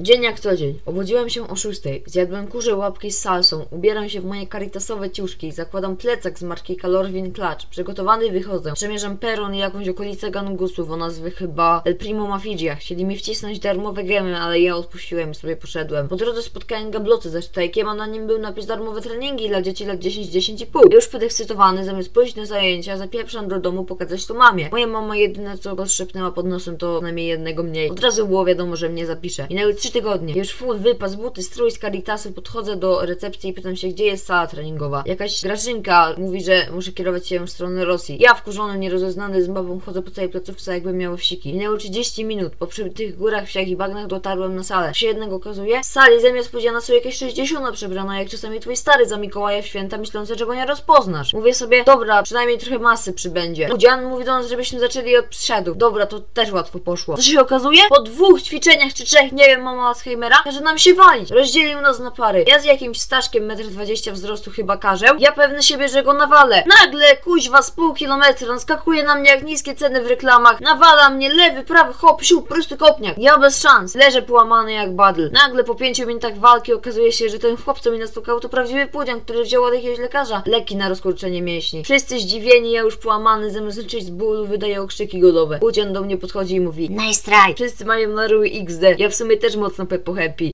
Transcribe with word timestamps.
Dzień 0.00 0.22
jak 0.22 0.40
co 0.40 0.56
dzień. 0.56 0.80
Obudziłem 0.86 1.30
się 1.30 1.48
o 1.48 1.56
6. 1.56 1.80
Zjadłem 2.06 2.46
kurze 2.46 2.76
łapki 2.76 3.12
z 3.12 3.18
salsą. 3.18 3.66
Ubieram 3.70 4.08
się 4.08 4.20
w 4.20 4.24
moje 4.24 4.46
karitasowe 4.46 5.10
ciuszki. 5.10 5.52
Zakładam 5.52 5.96
plecak 5.96 6.38
z 6.38 6.42
marki 6.42 6.76
Calorvin 6.76 7.32
Clutch. 7.32 7.66
Przygotowany 7.70 8.30
wychodzę. 8.30 8.72
Przemierzam 8.72 9.16
peron 9.16 9.54
i 9.54 9.58
jakąś 9.58 9.88
okolicę 9.88 10.30
gangusów 10.30 10.90
o 10.90 10.96
nazwie 10.96 11.30
chyba 11.30 11.82
El 11.84 11.96
Primo 11.96 12.26
Mafigia. 12.26 12.74
Chcieli 12.74 13.04
mi 13.04 13.16
wcisnąć 13.16 13.58
darmowe 13.58 14.04
gemy, 14.04 14.36
ale 14.36 14.60
ja 14.60 14.76
odpuściłem 14.76 15.30
i 15.30 15.34
sobie 15.34 15.56
poszedłem. 15.56 16.08
Po 16.08 16.16
drodze 16.16 16.42
spotkałem 16.42 16.90
gabloty 16.90 17.30
ze 17.30 17.42
sztajkiem, 17.42 17.88
a 17.88 17.94
na 17.94 18.06
nim 18.06 18.26
był 18.26 18.38
napis 18.38 18.66
darmowe 18.66 19.00
treningi 19.00 19.48
dla 19.48 19.62
dzieci 19.62 19.84
lat 19.84 19.98
10-10,5. 19.98 20.94
Już 20.94 21.08
podekscytowany, 21.08 21.84
zamiast 21.84 22.12
pójść 22.12 22.36
na 22.36 22.46
zajęcia, 22.46 22.96
zapieprzam 22.96 23.48
do 23.48 23.60
domu 23.60 23.84
pokazać 23.84 24.26
to 24.26 24.34
mamie. 24.34 24.68
Moja 24.72 24.86
mama 24.86 25.16
jedyne 25.16 25.58
co 25.58 25.74
rozszepnęła 25.74 26.30
pod 26.30 26.46
nosem 26.46 26.76
to 26.76 27.00
najmniej 27.00 27.26
jednego 27.26 27.62
mniej. 27.62 27.90
Od 27.90 28.00
razu 28.00 28.26
było 28.26 28.44
wiadomo, 28.44 28.76
że 28.76 28.88
mnie 28.88 29.06
zapisze. 29.06 29.46
Minęły 29.50 29.74
trzy 29.88 29.92
tygodnie. 29.92 30.34
Już 30.34 30.52
full 30.52 30.78
wypas, 30.78 31.14
buty, 31.14 31.42
strój 31.42 31.70
z 31.70 31.78
Caritasu, 31.78 32.32
podchodzę 32.32 32.76
do 32.76 33.06
recepcji 33.06 33.50
i 33.50 33.52
pytam 33.52 33.76
się, 33.76 33.88
gdzie 33.88 34.04
jest 34.04 34.26
sala 34.26 34.46
treningowa. 34.46 35.02
Jakaś 35.06 35.42
Grażynka 35.42 36.14
mówi, 36.18 36.44
że 36.44 36.66
muszę 36.72 36.92
kierować 36.92 37.28
się 37.28 37.46
w 37.46 37.50
stronę 37.50 37.84
Rosji. 37.84 38.16
Ja 38.20 38.34
wkurzony, 38.34 38.78
nierozeznany 38.78 39.42
z 39.42 39.48
mową 39.48 39.80
chodzę 39.80 40.02
po 40.02 40.10
całej 40.10 40.30
placówce, 40.30 40.74
jakbym 40.74 40.98
miał 40.98 41.16
wsiki. 41.16 41.52
Minęło 41.52 41.76
30 41.76 42.24
minut. 42.24 42.52
Po 42.56 42.66
tych 42.94 43.16
górach, 43.16 43.46
wsiach 43.46 43.68
i 43.68 43.76
bagnach 43.76 44.06
dotarłem 44.06 44.56
na 44.56 44.62
salę. 44.62 44.94
Się 44.94 45.06
jednego 45.06 45.36
okazuje, 45.36 45.80
w 45.82 45.86
sali 45.86 46.20
zamiast 46.20 46.50
powiedziana 46.50 46.80
są 46.80 46.92
jakieś 46.92 47.16
60 47.16 47.74
przebrana, 47.74 48.18
jak 48.18 48.28
czasami 48.28 48.60
twój 48.60 48.76
stary 48.76 49.06
za 49.06 49.16
Mikołaja 49.16 49.62
w 49.62 49.66
święta, 49.66 49.98
myślący, 49.98 50.34
że 50.38 50.46
go 50.46 50.54
nie 50.54 50.66
rozpoznasz. 50.66 51.32
Mówię 51.32 51.54
sobie, 51.54 51.84
dobra, 51.84 52.22
przynajmniej 52.22 52.58
trochę 52.58 52.78
masy 52.78 53.12
przybędzie. 53.12 53.68
Udzian 53.74 54.04
mówi 54.04 54.24
do 54.24 54.32
nas, 54.32 54.48
żebyśmy 54.48 54.80
zaczęli 54.80 55.16
od 55.16 55.26
przysiadów. 55.26 55.78
Dobra, 55.78 56.06
to 56.06 56.20
też 56.20 56.52
łatwo 56.52 56.78
poszło. 56.78 57.16
Co 57.16 57.22
się 57.22 57.40
okazuje? 57.40 57.82
Po 57.88 58.02
dwóch 58.02 58.42
ćwiczeniach 58.42 58.94
czy 58.94 59.04
trzech, 59.04 59.32
nie 59.32 59.44
wiem, 59.44 59.62
Alzheimera, 59.86 60.36
każe 60.44 60.60
nam 60.60 60.78
się 60.78 60.94
walić. 60.94 61.30
Rozdzielił 61.30 61.80
nas 61.80 61.98
na 61.98 62.10
pary. 62.10 62.44
Ja 62.48 62.58
z 62.58 62.64
jakimś 62.64 63.00
Staszkiem 63.00 63.48
1,20 63.48 64.08
m 64.08 64.14
wzrostu 64.14 64.50
chyba 64.50 64.76
karzeł. 64.76 65.16
Ja 65.18 65.32
pewny 65.32 65.62
siebie, 65.62 65.88
że 65.88 66.02
go 66.02 66.12
nawalę. 66.12 66.64
Nagle, 66.80 67.16
kuźwa, 67.16 67.62
z 67.62 67.70
pół 67.70 67.94
kilometra, 67.94 68.48
on 68.52 68.60
skakuje 68.60 69.02
na 69.02 69.14
mnie 69.14 69.30
jak 69.30 69.42
niskie 69.42 69.74
ceny 69.74 70.02
w 70.02 70.06
reklamach. 70.06 70.60
Nawala 70.60 71.10
mnie 71.10 71.34
lewy, 71.34 71.64
prawy, 71.64 71.92
hop, 71.92 72.22
siup, 72.22 72.48
prosty 72.48 72.76
kopniak. 72.76 73.18
Ja 73.18 73.38
bez 73.38 73.62
szans. 73.62 73.94
Leżę 73.94 74.22
połamany 74.22 74.72
jak 74.72 74.94
badl. 74.94 75.30
Nagle 75.32 75.64
po 75.64 75.74
pięciu 75.74 76.06
minutach 76.06 76.38
walki 76.38 76.72
okazuje 76.72 77.12
się, 77.12 77.28
że 77.28 77.38
ten 77.38 77.56
chłop, 77.56 77.80
co 77.80 77.90
mi 77.90 77.98
nastukał, 77.98 78.40
to 78.40 78.48
prawdziwy 78.48 78.86
pudzian, 78.86 79.20
który 79.20 79.44
wziął 79.44 79.64
od 79.64 79.74
jakiegoś 79.74 79.98
lekarza 79.98 80.42
leki 80.46 80.76
na 80.76 80.88
rozkurczenie 80.88 81.42
mięśni. 81.42 81.84
Wszyscy 81.84 82.18
zdziwieni, 82.18 82.72
ja 82.72 82.80
już 82.80 82.96
połamany, 82.96 83.50
zamiast 83.50 83.78
leczyć 83.78 84.04
z 84.04 84.10
bólu, 84.10 84.46
wydaje 84.46 84.82
okrzyki 84.82 85.20
głodowe. 85.20 85.58
Pudzian 85.58 85.92
do 85.92 86.02
mnie 86.02 86.16
podchodzi 86.16 86.54
i 86.54 86.60
mówi 86.60 86.90
Nice 86.90 87.22
try. 87.22 87.54
Wszyscy 87.54 87.84
mają 87.84 88.08
na 88.08 88.24
XD. 88.62 88.82
Ja 88.98 89.08
w 89.08 89.14
sumie 89.14 89.36
też 89.36 89.56
moc 89.58 89.74
na 89.78 89.84
Pepo 89.90 90.12
Happy. 90.14 90.46